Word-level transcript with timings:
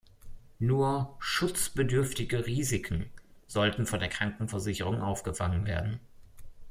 Nur 0.57 1.15
„schutzbedürftige 1.19 2.47
Risiken“ 2.47 3.05
sollten 3.45 3.85
von 3.85 3.99
der 3.99 4.09
Krankenversicherung 4.09 4.99
aufgefangen 4.99 5.67
werden. 5.67 5.99